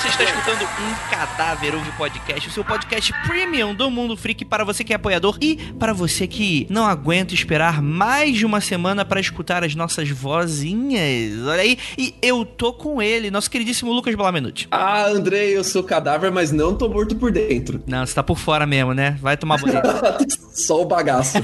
[0.00, 4.64] você está escutando um Cadáver Ouve Podcast, o seu podcast premium do Mundo Freak para
[4.64, 9.04] você que é apoiador e para você que não aguenta esperar mais de uma semana
[9.04, 11.46] para escutar as nossas vozinhas.
[11.46, 14.68] Olha aí, e eu tô com ele, nosso queridíssimo Lucas Balamenute.
[14.70, 17.82] Ah, Andrei, eu sou cadáver, mas não tô morto por dentro.
[17.86, 19.18] Não, você tá por fora mesmo, né?
[19.20, 19.82] Vai tomar banho.
[20.54, 21.38] Só o bagaço.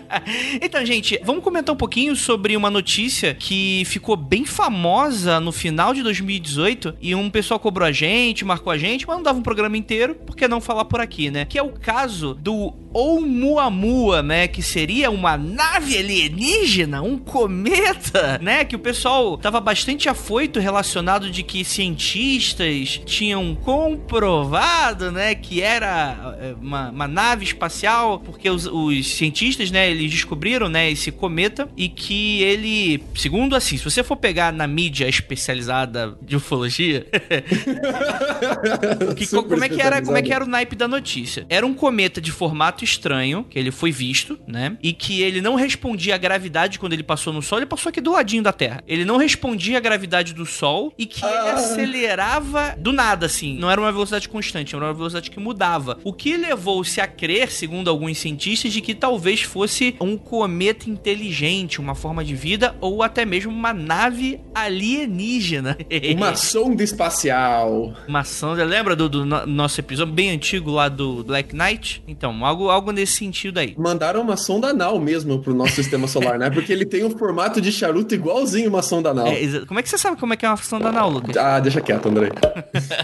[0.62, 5.92] então, gente, vamos comentar um pouquinho sobre uma notícia que ficou bem famosa no final
[5.92, 9.42] de 2018 e um pessoal cobrou a gente, marcou a gente, mas não dava um
[9.42, 11.44] programa inteiro, por que não falar por aqui, né?
[11.44, 14.48] Que é o caso do Oumuamua, né?
[14.48, 18.64] Que seria uma nave alienígena, um cometa, né?
[18.64, 25.34] Que o pessoal tava bastante afoito relacionado de que cientistas tinham comprovado, né?
[25.34, 29.90] Que era é, uma, uma nave espacial, porque os, os, cientistas, né?
[29.90, 30.90] Eles descobriram, né?
[30.90, 36.36] Esse cometa e que ele, segundo assim, se você for pegar na mídia especializada de
[36.36, 37.06] ufologia,
[39.16, 41.46] que, como é que era, como é que era o naipe da notícia?
[41.48, 44.76] Era um cometa de formato estranho, que ele foi visto, né?
[44.82, 48.00] E que ele não respondia à gravidade quando ele passou no Sol, ele passou aqui
[48.00, 48.82] do ladinho da Terra.
[48.86, 51.28] Ele não respondia à gravidade do Sol e que ah.
[51.28, 53.56] ele acelerava do nada, assim.
[53.58, 55.98] Não era uma velocidade constante, era uma velocidade que mudava.
[56.04, 61.80] O que levou-se a crer, segundo alguns cientistas, de que talvez fosse um cometa inteligente,
[61.80, 65.76] uma forma de vida, ou até mesmo uma nave alienígena.
[66.16, 67.94] Uma sonda espacial.
[68.06, 68.64] Uma sonda.
[68.64, 72.02] Lembra do, do nosso episódio bem antigo lá do Black Knight?
[72.06, 73.74] Então, algo, algo nesse sentido aí.
[73.78, 76.50] Mandaram uma sonda anal mesmo pro nosso sistema solar, né?
[76.50, 79.26] Porque ele tem um formato de charuto igualzinho uma sonda anal.
[79.26, 81.36] É, como é que você sabe como é que é uma sonda anal, Lucas?
[81.36, 82.30] Ah, deixa quieto, André.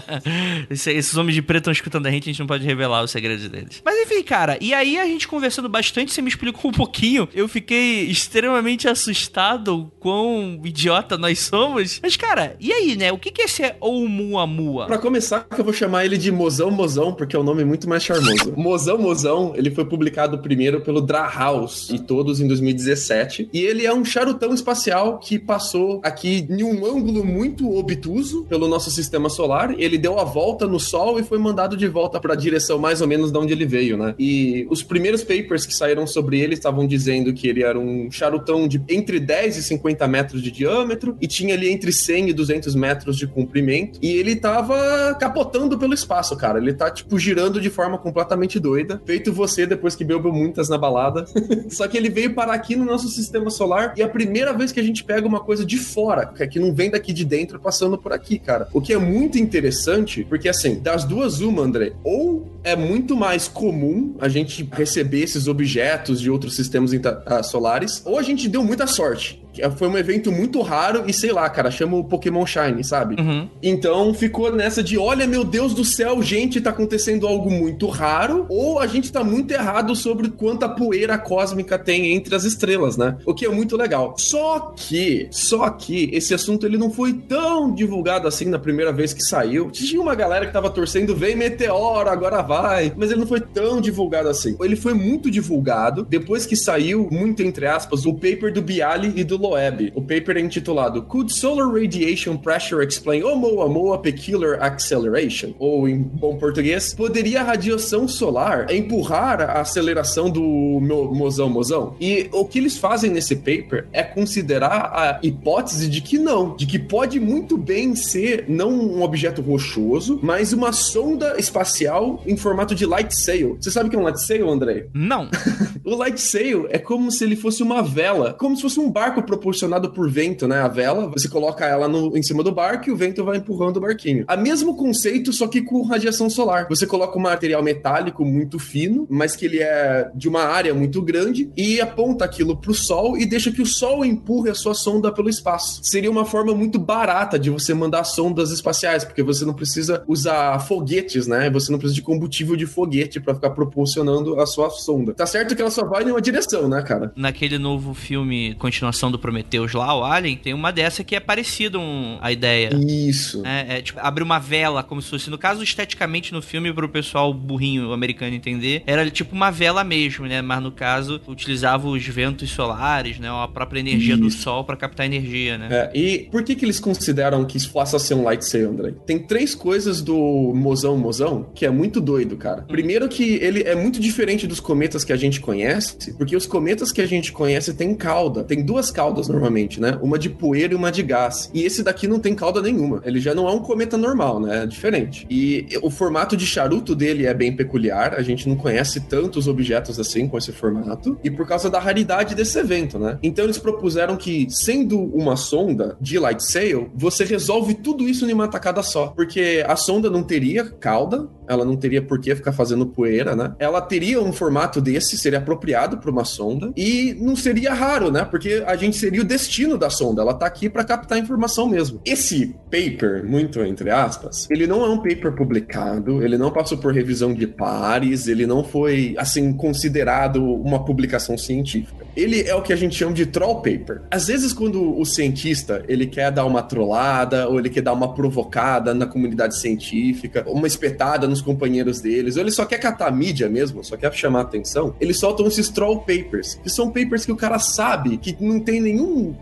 [0.69, 3.47] esses homens de preto estão escutando a gente, a gente não pode revelar os segredos
[3.47, 3.81] deles.
[3.83, 7.47] Mas enfim, cara, e aí a gente conversando bastante, você me explicou um pouquinho, eu
[7.47, 11.99] fiquei extremamente assustado quão idiota nós somos.
[12.01, 13.11] Mas, cara, e aí, né?
[13.11, 14.87] O que, que é esse Oumuamua?
[14.87, 18.03] Pra começar, eu vou chamar ele de Mozão Mozão, porque é um nome muito mais
[18.03, 18.53] charmoso.
[18.55, 23.49] Mozão Mozão, ele foi publicado primeiro pelo Drahaus e todos em 2017.
[23.53, 28.67] E ele é um charutão espacial que passou aqui em um ângulo muito obtuso pelo
[28.67, 29.75] nosso sistema solar.
[29.77, 33.01] Ele deu a volta no Sol e foi mandado de volta para a direção mais
[33.01, 34.15] ou menos de onde ele veio, né?
[34.19, 38.67] E os primeiros papers que saíram sobre ele estavam dizendo que ele era um charutão
[38.67, 42.75] de entre 10 e 50 metros de diâmetro e tinha ali entre 100 e 200
[42.75, 43.99] metros de comprimento.
[44.01, 46.59] E ele tava capotando pelo espaço, cara.
[46.59, 49.01] Ele tá, tipo, girando de forma completamente doida.
[49.05, 51.25] Feito você depois que bebeu muitas na balada.
[51.69, 54.71] Só que ele veio parar aqui no nosso sistema solar e é a primeira vez
[54.71, 57.97] que a gente pega uma coisa de fora, que não vem daqui de dentro passando
[57.97, 58.67] por aqui, cara.
[58.73, 63.47] O que é muito interessante, porque assim, das duas, uma, André, ou é muito mais
[63.47, 66.91] comum a gente receber esses objetos de outros sistemas
[67.25, 69.44] ah, solares, ou a gente deu muita sorte.
[69.77, 73.21] Foi um evento muito raro e sei lá, cara, chama o Pokémon Shine, sabe?
[73.21, 73.47] Uhum.
[73.61, 78.45] Então ficou nessa de: olha, meu Deus do céu, gente, tá acontecendo algo muito raro,
[78.49, 83.17] ou a gente tá muito errado sobre quanta poeira cósmica tem entre as estrelas, né?
[83.25, 84.15] O que é muito legal.
[84.17, 89.13] Só que, só que esse assunto ele não foi tão divulgado assim na primeira vez
[89.13, 89.69] que saiu.
[89.71, 93.79] Tinha uma galera que tava torcendo, vem meteoro, agora vai, mas ele não foi tão
[93.81, 94.55] divulgado assim.
[94.61, 99.23] Ele foi muito divulgado depois que saiu, muito entre aspas, o paper do Bialy e
[99.23, 99.91] do Loeb.
[99.93, 105.53] O paper é intitulado Could Solar Radiation Pressure Explain Oumuamua Peculiar Acceleration?
[105.59, 111.95] Ou, em bom português, poderia a radiação solar empurrar a aceleração do mozão mozão?
[112.01, 116.65] E o que eles fazem nesse paper é considerar a hipótese de que não, de
[116.65, 122.73] que pode muito bem ser não um objeto rochoso, mas uma sonda espacial em formato
[122.73, 123.57] de light sail.
[123.59, 124.87] Você sabe o que é um light sail, André?
[124.93, 125.29] Não.
[125.83, 129.21] o light sail é como se ele fosse uma vela, como se fosse um barco
[129.35, 130.61] propulsionado por vento, né?
[130.61, 133.77] A vela, você coloca ela no, em cima do barco e o vento vai empurrando
[133.77, 134.25] o barquinho.
[134.27, 136.67] A mesmo conceito, só que com radiação solar.
[136.69, 141.01] Você coloca um material metálico muito fino, mas que ele é de uma área muito
[141.01, 145.11] grande e aponta aquilo pro sol e deixa que o sol empurre a sua sonda
[145.11, 145.79] pelo espaço.
[145.83, 150.59] Seria uma forma muito barata de você mandar sondas espaciais, porque você não precisa usar
[150.59, 151.49] foguetes, né?
[151.49, 155.13] Você não precisa de combustível de foguete para ficar propulsionando a sua sonda.
[155.13, 157.11] Tá certo que ela só vai em uma direção, né, cara?
[157.15, 161.79] Naquele novo filme, continuação do Prometheus lá, o Alien, tem uma dessa que é parecida
[161.79, 162.69] um, a ideia.
[162.75, 163.41] Isso.
[163.43, 166.87] É, é, tipo, abre uma vela, como se fosse, no caso, esteticamente no filme, pro
[166.87, 170.43] pessoal burrinho americano entender, era tipo uma vela mesmo, né?
[170.43, 173.27] Mas no caso, utilizava os ventos solares, né?
[173.27, 174.21] A própria energia Isso.
[174.21, 175.69] do sol para captar energia, né?
[175.71, 178.93] É, e por que que eles consideram que isso faça ser um light sail, André?
[179.07, 182.61] Tem três coisas do mozão mozão que é muito doido, cara.
[182.61, 182.67] Hum.
[182.67, 186.91] Primeiro que ele é muito diferente dos cometas que a gente conhece, porque os cometas
[186.91, 189.97] que a gente conhece têm cauda, tem duas caudas caudas normalmente, né?
[190.01, 191.49] Uma de poeira e uma de gás.
[191.53, 193.01] E esse daqui não tem cauda nenhuma.
[193.05, 194.63] Ele já não é um cometa normal, né?
[194.63, 195.25] É diferente.
[195.29, 198.13] E o formato de charuto dele é bem peculiar.
[198.15, 201.17] A gente não conhece tantos objetos assim com esse formato.
[201.23, 203.17] E por causa da raridade desse evento, né?
[203.23, 208.33] Então eles propuseram que, sendo uma sonda de light sail, você resolve tudo isso em
[208.33, 209.07] uma tacada só.
[209.07, 213.53] Porque a sonda não teria cauda, ela não teria por que ficar fazendo poeira, né?
[213.59, 218.25] Ela teria um formato desse, seria apropriado para uma sonda e não seria raro, né?
[218.25, 222.01] Porque a gente seria o destino da sonda, ela tá aqui para captar informação mesmo.
[222.03, 226.91] Esse paper, muito entre aspas, ele não é um paper publicado, ele não passou por
[226.91, 232.03] revisão de pares, ele não foi assim considerado uma publicação científica.
[232.15, 234.01] Ele é o que a gente chama de troll paper.
[234.09, 238.15] Às vezes quando o cientista, ele quer dar uma trollada ou ele quer dar uma
[238.15, 243.47] provocada na comunidade científica, uma espetada nos companheiros deles, ou ele só quer catar mídia
[243.47, 247.35] mesmo, só quer chamar atenção, eles soltam esses troll papers, que são papers que o
[247.35, 248.94] cara sabe que não tem nenhum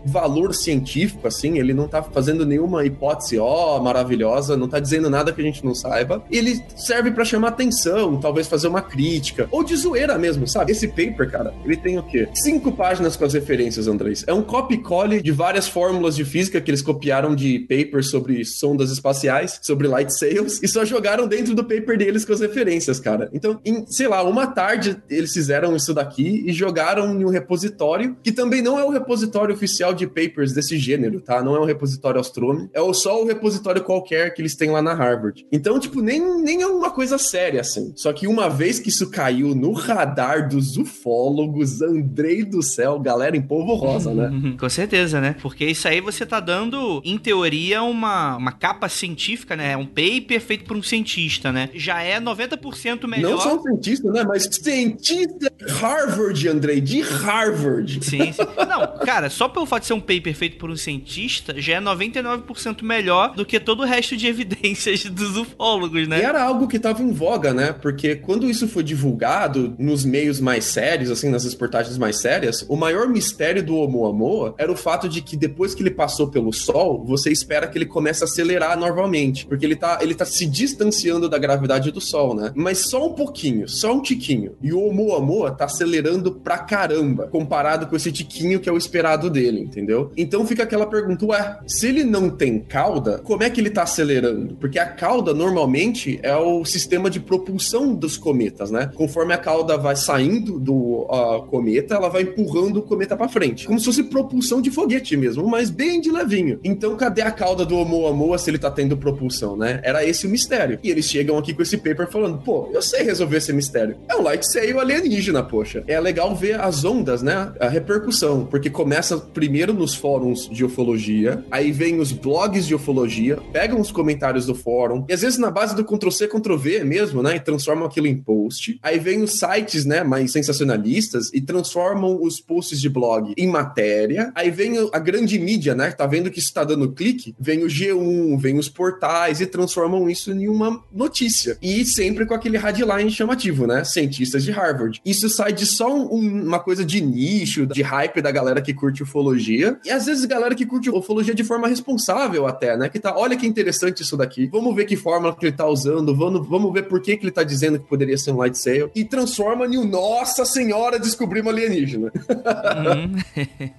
[0.04, 5.10] valor científico, assim, ele não tá fazendo nenhuma hipótese, ó, oh, maravilhosa, não tá dizendo
[5.10, 6.22] nada que a gente não saiba.
[6.30, 10.72] Ele serve para chamar atenção, talvez fazer uma crítica, ou de zoeira mesmo, sabe?
[10.72, 12.28] Esse paper, cara, ele tem o quê?
[12.34, 14.24] Cinco páginas com as referências, Andrés.
[14.26, 18.90] É um copy-cole de várias fórmulas de física que eles copiaram de papers sobre sondas
[18.90, 23.28] espaciais, sobre light sails, e só jogaram dentro do paper deles com as referências, cara.
[23.32, 28.16] Então, em, sei lá, uma tarde eles fizeram isso daqui e jogaram em um repositório,
[28.22, 31.42] que também não é o repositório oficial de papers desse gênero, tá?
[31.42, 34.94] Não é um repositório Astrome, é só o repositório qualquer que eles têm lá na
[34.94, 35.44] Harvard.
[35.50, 37.92] Então, tipo, nem, nem é uma coisa séria, assim.
[37.96, 43.36] Só que uma vez que isso caiu no radar dos ufólogos, Andrei do céu, galera
[43.36, 44.30] em polvo rosa, né?
[44.58, 45.36] Com certeza, né?
[45.42, 49.76] Porque isso aí você tá dando, em teoria, uma, uma capa científica, né?
[49.76, 51.70] Um paper feito por um cientista, né?
[51.74, 53.32] Já é 90% melhor.
[53.32, 54.24] Não só um cientista, né?
[54.24, 58.04] Mas cientista Harvard, Andrei, de Harvard.
[58.04, 58.42] Sim, sim.
[58.68, 61.80] Não, cara, só pelo fato de ser um paper feito por um cientista, já é
[61.80, 66.20] 99% melhor do que todo o resto de evidências dos ufólogos, né?
[66.20, 67.72] E era algo que tava em voga, né?
[67.72, 72.76] Porque quando isso foi divulgado nos meios mais sérios, assim, nas reportagens mais sérias, o
[72.76, 77.04] maior mistério do Oumuamua era o fato de que depois que ele passou pelo Sol,
[77.04, 81.28] você espera que ele comece a acelerar novamente, porque ele tá, ele tá se distanciando
[81.28, 82.52] da gravidade do Sol, né?
[82.54, 84.56] Mas só um pouquinho, só um tiquinho.
[84.62, 89.13] E o Oumuamua tá acelerando pra caramba, comparado com esse tiquinho que é o esperado
[89.16, 90.10] dele, entendeu?
[90.16, 93.82] Então fica aquela pergunta, ué, se ele não tem cauda, como é que ele tá
[93.82, 94.54] acelerando?
[94.56, 98.90] Porque a cauda normalmente é o sistema de propulsão dos cometas, né?
[98.94, 103.66] Conforme a cauda vai saindo do uh, cometa, ela vai empurrando o cometa para frente,
[103.66, 106.58] como se fosse propulsão de foguete mesmo, mas bem de levinho.
[106.64, 109.80] Então cadê a cauda do Oumuamua se ele tá tendo propulsão, né?
[109.82, 110.78] Era esse o mistério.
[110.82, 113.96] E eles chegam aqui com esse paper falando, pô, eu sei resolver esse mistério.
[114.08, 115.84] É um light sail alienígena, poxa.
[115.86, 117.52] É legal ver as ondas, né?
[117.60, 123.38] A repercussão, porque começa primeiro nos fóruns de ufologia, aí vem os blogs de ufologia,
[123.52, 127.36] pegam os comentários do fórum, e às vezes na base do Ctrl-C, Ctrl-V mesmo, né?
[127.36, 128.78] E transformam aquilo em post.
[128.82, 130.02] Aí vem os sites, né?
[130.02, 134.32] Mais sensacionalistas e transformam os posts de blog em matéria.
[134.34, 135.90] Aí vem a grande mídia, né?
[135.90, 137.34] Tá vendo que isso tá dando clique?
[137.38, 141.58] Vem o G1, vem os portais e transformam isso em uma notícia.
[141.60, 143.84] E sempre com aquele headline chamativo, né?
[143.84, 145.00] Cientistas de Harvard.
[145.04, 148.93] Isso sai de só um, uma coisa de nicho, de hype da galera que curte
[149.02, 149.78] ufologia.
[149.84, 152.88] E às vezes galera que curte ufologia de forma responsável até, né?
[152.88, 154.46] Que tá, olha que interessante isso daqui.
[154.46, 157.32] Vamos ver que fórmula que ele tá usando, vamos, vamos ver por que, que ele
[157.32, 158.90] tá dizendo que poderia ser um light sail.
[158.94, 162.12] E transforma em um Nossa Senhora descobrimos alienígena.
[162.14, 163.16] Hum,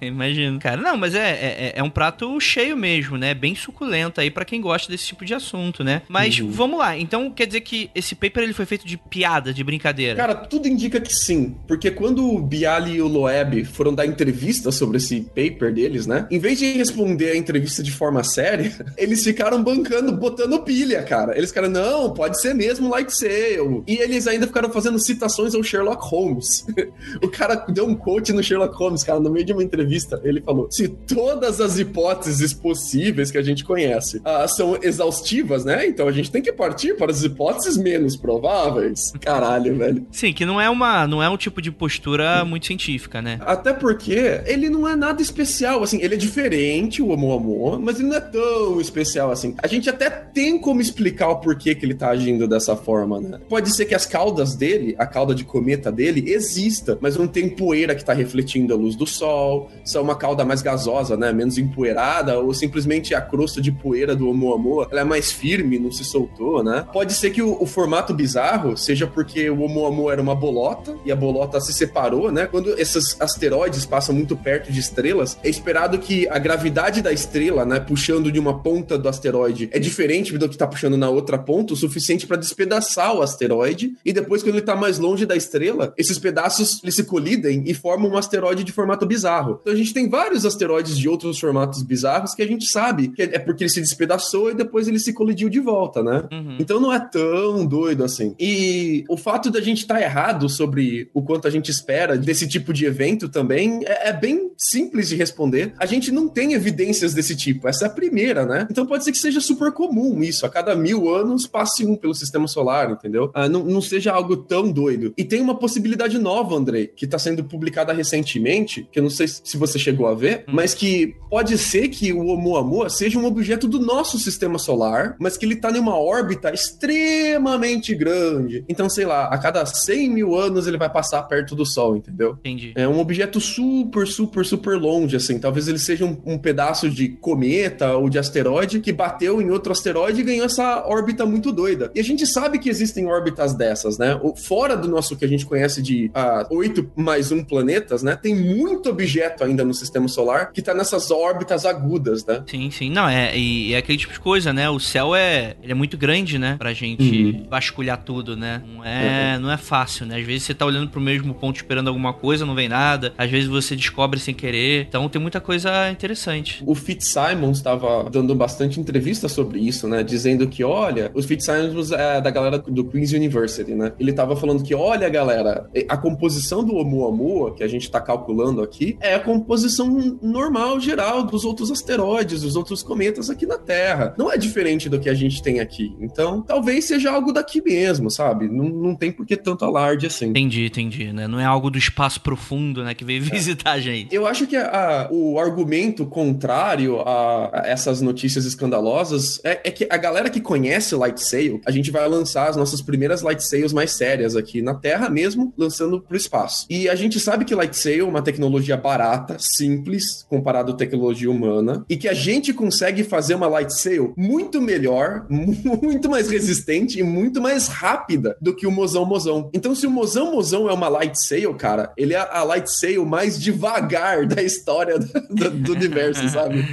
[0.00, 0.58] imagino.
[0.58, 3.34] Cara, não, mas é, é, é, um prato cheio mesmo, né?
[3.34, 6.02] Bem suculento aí para quem gosta desse tipo de assunto, né?
[6.08, 6.50] Mas uhum.
[6.50, 6.96] vamos lá.
[6.96, 10.16] Então quer dizer que esse paper ele foi feito de piada, de brincadeira?
[10.16, 11.56] Cara, tudo indica que sim.
[11.66, 16.26] Porque quando o Bialy e o Loeb foram dar entrevista sobre esse paper deles, né?
[16.30, 21.36] Em vez de responder a entrevista de forma séria, eles ficaram bancando, botando pilha, cara.
[21.36, 23.84] Eles ficaram, não, pode ser mesmo light sail.
[23.86, 26.66] E eles ainda ficaram fazendo citações ao Sherlock Holmes.
[27.22, 30.20] o cara deu um quote no Sherlock Holmes, cara, no meio de uma entrevista.
[30.24, 35.86] Ele falou: se todas as hipóteses possíveis que a gente conhece uh, são exaustivas, né?
[35.86, 39.12] Então a gente tem que partir para as hipóteses menos prováveis.
[39.20, 40.06] Caralho, velho.
[40.10, 43.38] Sim, que não é uma, não é um tipo de postura muito científica, né?
[43.42, 48.08] Até porque ele não é nada especial, assim, ele é diferente, o Oumuamua, mas ele
[48.08, 49.54] não é tão especial assim.
[49.62, 53.40] A gente até tem como explicar o porquê que ele tá agindo dessa forma, né?
[53.48, 57.48] Pode ser que as caudas dele, a cauda de cometa dele, exista, mas não tem
[57.48, 61.32] poeira que tá refletindo a luz do sol, são uma cauda mais gasosa, né?
[61.32, 65.92] Menos empoeirada, ou simplesmente a crosta de poeira do Oumuamua, ela é mais firme, não
[65.92, 66.86] se soltou, né?
[66.92, 71.12] Pode ser que o, o formato bizarro seja porque o Oumuamua era uma bolota e
[71.12, 72.46] a bolota se separou, né?
[72.46, 77.64] Quando esses asteroides passam muito perto de estrelas, é esperado que a gravidade da estrela,
[77.64, 81.38] né, puxando de uma ponta do asteroide, é diferente do que tá puxando na outra
[81.38, 85.36] ponta, o suficiente para despedaçar o asteroide, e depois quando ele tá mais longe da
[85.36, 89.58] estrela, esses pedaços eles se colidem e formam um asteroide de formato bizarro.
[89.60, 93.22] Então a gente tem vários asteroides de outros formatos bizarros que a gente sabe que
[93.22, 96.24] é porque ele se despedaçou e depois ele se colidiu de volta, né?
[96.30, 96.56] Uhum.
[96.58, 98.34] Então não é tão doido assim.
[98.38, 102.46] E o fato da gente estar tá errado sobre o quanto a gente espera desse
[102.46, 105.72] tipo de evento também é, é bem simples de responder.
[105.78, 107.68] A gente não tem evidências desse tipo.
[107.68, 108.66] Essa é a primeira, né?
[108.70, 110.46] Então pode ser que seja super comum isso.
[110.46, 113.30] A cada mil anos passe um pelo sistema solar, entendeu?
[113.34, 115.12] Ah, não, não seja algo tão doido.
[115.16, 119.28] E tem uma possibilidade nova, Andrei, que está sendo publicada recentemente, que eu não sei
[119.28, 120.52] se você chegou a ver, hum.
[120.52, 125.36] mas que pode ser que o Oumuamua seja um objeto do nosso sistema solar, mas
[125.36, 128.64] que ele está em uma órbita extremamente grande.
[128.68, 132.32] Então, sei lá, a cada 100 mil anos ele vai passar perto do Sol, entendeu?
[132.40, 132.72] Entendi.
[132.74, 135.38] É um objeto super, super, super longe, assim.
[135.38, 139.72] Talvez ele seja um, um pedaço de cometa ou de asteroide que bateu em outro
[139.72, 141.90] asteroide e ganhou essa órbita muito doida.
[141.94, 144.18] E a gente sabe que existem órbitas dessas, né?
[144.36, 148.16] Fora do nosso que a gente conhece de ah, 8 mais 1 planetas, né?
[148.16, 152.42] Tem muito objeto ainda no sistema solar que tá nessas órbitas agudas, né?
[152.46, 152.90] Sim, sim.
[152.90, 154.68] Não, é, e é aquele tipo de coisa, né?
[154.70, 156.56] O céu é, ele é muito grande, né?
[156.58, 157.46] Pra gente uhum.
[157.50, 158.62] vasculhar tudo, né?
[158.66, 159.42] Não é, uhum.
[159.42, 160.18] não é fácil, né?
[160.18, 163.12] Às vezes você tá olhando pro mesmo ponto esperando alguma coisa, não vem nada.
[163.18, 164.45] Às vezes você descobre sem querer.
[164.88, 166.62] Então tem muita coisa interessante.
[166.66, 170.02] O Fitzsimons estava dando bastante entrevista sobre isso, né?
[170.02, 173.92] Dizendo que, olha, o Fitzsimons é da galera do Queen's University, né?
[173.98, 178.62] Ele tava falando que, olha, galera, a composição do Oumuamua, que a gente tá calculando
[178.62, 184.14] aqui, é a composição normal, geral, dos outros asteroides, dos outros cometas aqui na Terra.
[184.18, 185.94] Não é diferente do que a gente tem aqui.
[186.00, 188.48] Então, talvez seja algo daqui mesmo, sabe?
[188.48, 190.26] Não, não tem por que tanto alarde assim.
[190.26, 191.26] Entendi, entendi, né?
[191.26, 193.30] Não é algo do espaço profundo, né, que veio é.
[193.30, 194.14] visitar a gente.
[194.14, 199.86] Eu acho que a, o argumento contrário a, a essas notícias escandalosas é, é, que
[199.88, 203.40] a galera que conhece o Light Sail, a gente vai lançar as nossas primeiras Light
[203.40, 206.66] Sails mais sérias aqui na Terra mesmo, lançando pro espaço.
[206.68, 211.30] E a gente sabe que Light Sail é uma tecnologia barata, simples, comparado à tecnologia
[211.30, 216.98] humana, e que a gente consegue fazer uma Light Sail muito melhor, muito mais resistente
[216.98, 219.50] e muito mais rápida do que o Mozão Mozão.
[219.54, 223.04] Então, se o Mozão Mozão é uma Light Sail, cara, ele é a Light Sail
[223.04, 226.64] mais devagar da história do, do universo, sabe?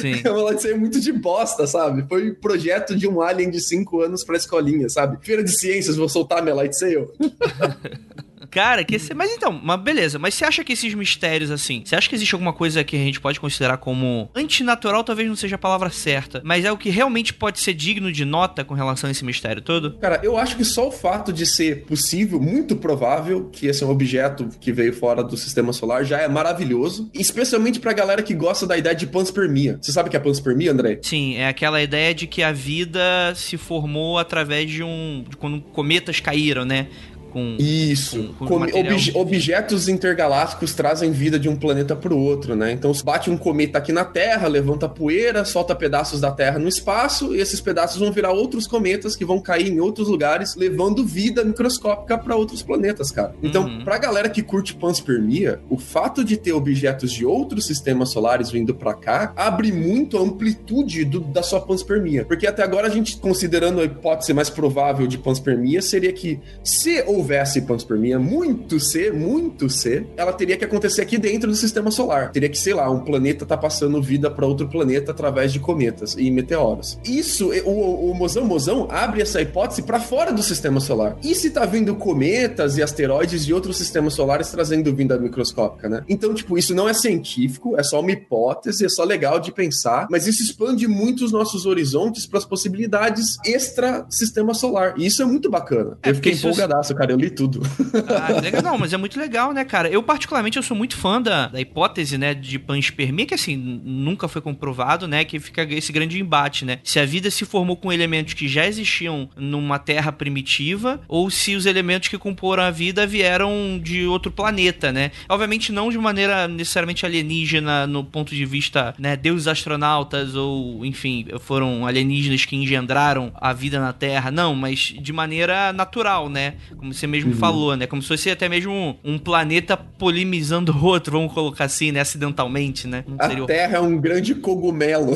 [0.00, 0.20] Sim.
[0.24, 2.04] É uma Light Sail muito de bosta, sabe?
[2.08, 5.18] Foi um projeto de um alien de 5 anos pra escolinha, sabe?
[5.24, 7.10] Feira de ciências, vou soltar minha Light Sail.
[8.54, 9.12] Cara, que esse...
[9.12, 10.16] mas então, mas beleza.
[10.16, 13.00] Mas você acha que esses mistérios, assim, você acha que existe alguma coisa que a
[13.00, 15.02] gente pode considerar como antinatural?
[15.02, 18.24] Talvez não seja a palavra certa, mas é o que realmente pode ser digno de
[18.24, 19.94] nota com relação a esse mistério todo?
[19.98, 23.86] Cara, eu acho que só o fato de ser possível, muito provável, que esse é
[23.86, 28.34] um objeto que veio fora do sistema solar já é maravilhoso, especialmente pra galera que
[28.34, 29.78] gosta da ideia de panspermia.
[29.80, 31.00] Você sabe o que é panspermia, André?
[31.02, 35.24] Sim, é aquela ideia de que a vida se formou através de um.
[35.28, 36.86] de quando cometas caíram, né?
[37.34, 37.56] Com.
[37.58, 38.32] Isso.
[38.38, 42.70] Com, com obje objetos intergalácticos trazem vida de um planeta para o outro, né?
[42.70, 47.34] Então, bate um cometa aqui na Terra, levanta poeira, solta pedaços da Terra no espaço,
[47.34, 51.44] e esses pedaços vão virar outros cometas que vão cair em outros lugares, levando vida
[51.44, 53.34] microscópica para outros planetas, cara.
[53.42, 53.84] Então, uhum.
[53.84, 58.74] pra galera que curte panspermia, o fato de ter objetos de outros sistemas solares vindo
[58.74, 62.24] para cá abre muito a amplitude do, da sua panspermia.
[62.24, 67.02] Porque até agora a gente, considerando a hipótese mais provável de panspermia, seria que se
[67.06, 71.90] ou houvesse panspermia, muito ser, muito ser, ela teria que acontecer aqui dentro do sistema
[71.90, 72.30] solar.
[72.30, 76.14] Teria que, sei lá, um planeta tá passando vida para outro planeta através de cometas
[76.18, 76.98] e meteoros.
[77.04, 81.16] Isso, o, o Mozão Mozão abre essa hipótese para fora do sistema solar.
[81.22, 86.04] E se tá vindo cometas e asteroides de outros sistemas solares trazendo vinda microscópica, né?
[86.08, 90.06] Então, tipo, isso não é científico, é só uma hipótese, é só legal de pensar,
[90.10, 94.94] mas isso expande muito os nossos horizontes para as possibilidades extra sistema solar.
[94.98, 95.96] E isso é muito bacana.
[96.02, 97.62] É, Eu fiquei empolgadaço, cara eu li tudo.
[98.08, 98.62] Ah, legal.
[98.64, 99.88] Não, mas é muito legal, né, cara?
[99.88, 104.28] Eu, particularmente, eu sou muito fã da, da hipótese, né, de panspermia, que assim, nunca
[104.28, 106.78] foi comprovado, né, que fica esse grande embate, né?
[106.82, 111.54] Se a vida se formou com elementos que já existiam numa terra primitiva, ou se
[111.54, 115.10] os elementos que comporam a vida vieram de outro planeta, né?
[115.28, 121.26] Obviamente não de maneira necessariamente alienígena no ponto de vista, né, deuses astronautas ou, enfim,
[121.40, 126.54] foram alienígenas que engendraram a vida na Terra, não, mas de maneira natural, né?
[126.76, 127.36] Como você mesmo uhum.
[127.36, 127.86] falou, né?
[127.86, 132.86] Como se fosse até mesmo um planeta polimizando o outro, vamos colocar assim, né, acidentalmente,
[132.86, 133.04] né?
[133.18, 133.46] a seria...
[133.46, 135.14] Terra é um grande cogumelo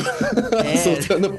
[0.65, 0.77] é...
[0.79, 1.39] soltando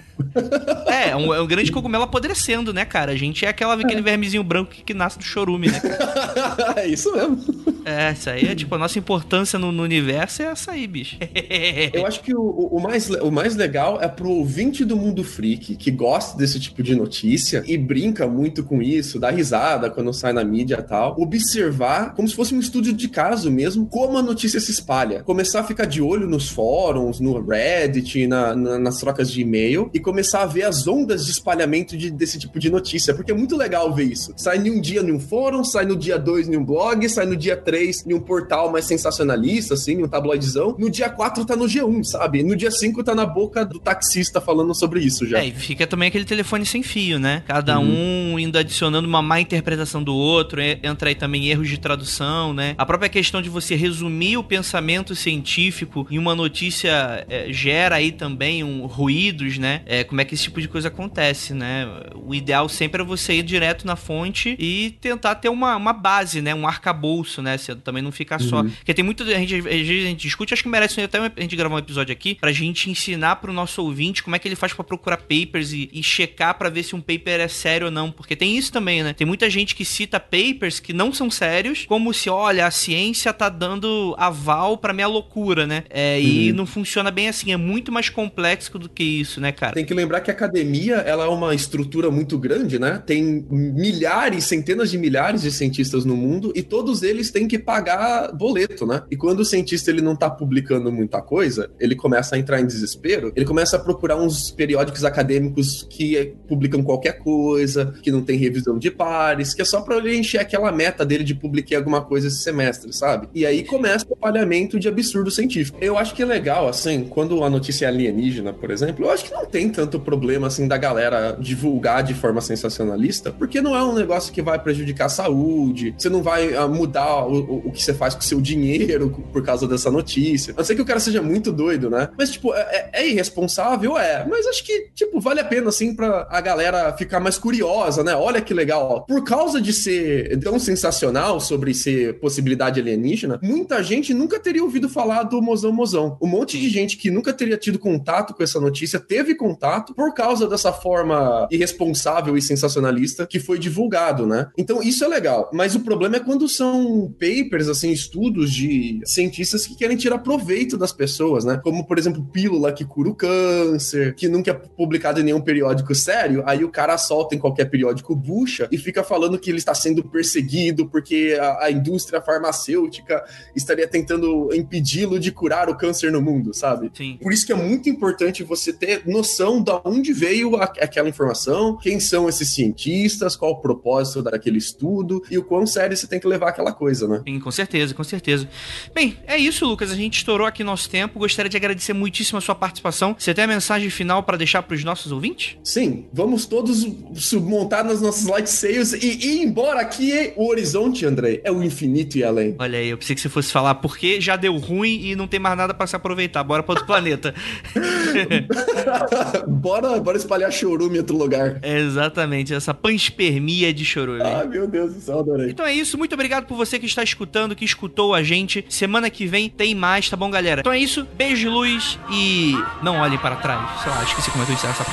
[0.88, 3.12] é, é um, é um grande cogumelo apodrecendo, né, cara?
[3.12, 5.81] A gente é aquela, aquele vermezinho branco que, que nasce do chorume, né?
[6.75, 7.43] é isso mesmo.
[7.86, 11.17] É, isso aí é tipo, a nossa importância no, no universo é essa aí, bicho.
[11.93, 15.75] Eu acho que o, o, mais, o mais legal é pro ouvinte do Mundo Freak,
[15.75, 20.33] que gosta desse tipo de notícia e brinca muito com isso, dá risada quando sai
[20.33, 24.21] na mídia e tal, observar como se fosse um estudo de caso mesmo, como a
[24.21, 25.24] notícia se espalha.
[25.24, 29.89] Começar a ficar de olho nos fóruns, no Reddit, na, na, nas trocas de e-mail
[29.93, 33.36] e começar a ver as ondas de espalhamento de, desse tipo de notícia, porque é
[33.36, 34.33] muito legal ver isso.
[34.36, 37.25] Sai em um dia em um fórum, sai no dia 2 em um blog, sai
[37.25, 40.75] no dia 3 em um portal mais sensacionalista, assim, um tabloidzão.
[40.77, 42.43] No dia 4 tá no G1, sabe?
[42.43, 45.39] No dia 5 tá na boca do taxista falando sobre isso já.
[45.39, 47.43] É, e fica também aquele telefone sem fio, né?
[47.45, 48.33] Cada uhum.
[48.33, 52.75] um indo adicionando uma má interpretação do outro, entra aí também erros de tradução, né?
[52.77, 58.11] A própria questão de você resumir o pensamento científico em uma notícia é, gera aí
[58.11, 59.81] também um ruídos, né?
[59.85, 61.88] É, como é que esse tipo de coisa acontece, né?
[62.15, 66.41] O ideal sempre é você ir direto na fonte e tentar ter uma, uma base,
[66.41, 66.53] né?
[66.53, 67.57] Um arcabouço, né?
[67.59, 68.47] Você também não ficar uhum.
[68.47, 68.63] só.
[68.63, 71.55] Porque tem muita gente, às vezes a gente discute, acho que merece até a gente
[71.55, 74.73] gravar um episódio aqui pra gente ensinar pro nosso ouvinte como é que ele faz
[74.73, 78.11] para procurar papers e, e checar para ver se um paper é sério ou não.
[78.11, 79.13] Porque tem isso também, né?
[79.13, 83.33] Tem muita gente que cita papers que não são sérios, como se, olha, a ciência
[83.33, 85.83] tá dando aval pra minha loucura, né?
[85.89, 86.23] É, uhum.
[86.23, 87.51] E não funciona bem assim.
[87.51, 89.73] É muito mais complexo do que isso, né, cara?
[89.73, 93.01] Tem que lembrar que a academia ela é uma estrutura muito grande, né?
[93.05, 98.31] Tem milhares, centenas de milhares de cientistas no mundo e todos eles têm que pagar
[98.31, 99.03] boleto, né?
[99.11, 102.65] E quando o cientista ele não tá publicando muita coisa, ele começa a entrar em
[102.65, 108.37] desespero, ele começa a procurar uns periódicos acadêmicos que publicam qualquer coisa, que não tem
[108.37, 112.01] revisão de pares, que é só para ele encher aquela meta dele de publicar alguma
[112.01, 113.27] coisa esse semestre, sabe?
[113.33, 115.77] E aí começa o palhamento de absurdo científico.
[115.81, 119.25] Eu acho que é legal, assim, quando a notícia é alienígena, por exemplo, eu acho
[119.25, 123.83] que não tem tanto problema assim da galera divulgar de forma sensacionalista, porque não é
[123.83, 127.84] um negócio que vai prejudicar a saúde, você não vai uh, mudar o, o, que
[127.84, 130.53] você faz com o seu dinheiro por causa dessa notícia.
[130.53, 132.10] A não ser que o cara seja muito doido, né?
[132.17, 133.98] Mas, tipo, é, é, é irresponsável?
[133.98, 134.25] É.
[134.27, 138.15] Mas acho que, tipo, vale a pena, assim, pra a galera ficar mais curiosa, né?
[138.15, 139.05] Olha que legal.
[139.08, 144.89] Por causa de ser tão sensacional sobre ser possibilidade alienígena, muita gente nunca teria ouvido
[144.89, 146.17] falar do Mozão Mozão.
[146.21, 150.13] Um monte de gente que nunca teria tido contato com essa notícia teve contato por
[150.13, 154.49] causa dessa forma irresponsável e sensacionalista que foi divulgado, né?
[154.58, 159.67] Então isso é legal, mas o problema é quando são papers, assim, estudos de cientistas
[159.67, 161.59] que querem tirar proveito das pessoas, né?
[161.63, 165.93] Como, por exemplo, pílula que cura o câncer, que nunca é publicado em nenhum periódico
[165.93, 169.73] sério, aí o cara solta em qualquer periódico bucha e fica falando que ele está
[169.73, 173.23] sendo perseguido porque a, a indústria farmacêutica
[173.55, 176.91] estaria tentando impedi-lo de curar o câncer no mundo, sabe?
[176.93, 177.17] Sim.
[177.21, 181.77] Por isso que é muito importante você ter noção de onde veio a, aquela informação,
[181.77, 186.19] quem são esses cientistas, qual o propósito daquele estudo e o quão sério você tem
[186.19, 187.18] que levar aquela coisa, né?
[187.27, 188.47] Sim, com certeza, com certeza.
[188.93, 189.91] Bem, é isso, Lucas.
[189.91, 191.19] A gente estourou aqui nosso tempo.
[191.19, 193.15] Gostaria de agradecer muitíssimo a sua participação.
[193.17, 195.58] Você tem a mensagem final para deixar para os nossos ouvintes?
[195.63, 200.34] Sim, vamos todos submontar nas nossas lightsayers e ir embora aqui.
[200.36, 202.55] O horizonte, André, é o infinito e além.
[202.60, 205.39] Olha aí, eu pensei que você fosse falar porque já deu ruim e não tem
[205.39, 206.43] mais nada para se aproveitar.
[206.43, 207.34] Bora para outro planeta.
[209.47, 211.60] bora, bora espalhar chorume em outro lugar.
[211.62, 214.21] É exatamente, essa panspermia de chorume.
[214.21, 215.49] Ah, meu Deus do céu, adorei.
[215.49, 218.65] Então é isso, muito obrigado por você que está escutando, que escutou a gente.
[218.69, 220.62] Semana que vem tem mais, tá bom, galera?
[220.62, 223.82] Então é isso, beijo de luz e não olhem para trás.
[223.82, 224.86] Sei lá, esqueci como é que eu essa.